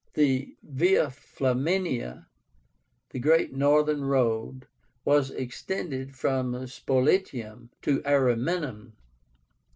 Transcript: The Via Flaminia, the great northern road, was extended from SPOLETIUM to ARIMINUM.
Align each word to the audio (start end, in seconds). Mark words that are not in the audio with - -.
The 0.15 0.55
Via 0.63 1.11
Flaminia, 1.11 2.25
the 3.11 3.19
great 3.19 3.53
northern 3.53 4.03
road, 4.03 4.65
was 5.05 5.29
extended 5.29 6.15
from 6.15 6.65
SPOLETIUM 6.65 7.69
to 7.83 8.01
ARIMINUM. 8.03 8.93